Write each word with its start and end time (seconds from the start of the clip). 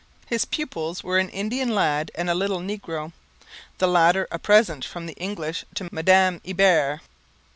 His 0.25 0.45
pupils 0.45 1.03
were 1.03 1.19
an 1.19 1.29
Indian 1.29 1.75
lad 1.75 2.09
and 2.15 2.27
a 2.27 2.33
little 2.33 2.57
negro, 2.57 3.13
the 3.77 3.87
latter 3.87 4.27
a 4.31 4.39
present 4.39 4.83
from 4.83 5.05
the 5.05 5.13
English 5.13 5.63
to 5.75 5.89
Madame 5.91 6.41
Hebert. 6.43 7.01